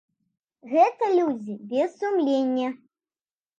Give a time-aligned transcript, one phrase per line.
[0.71, 2.69] Гэта людзі без сумлення.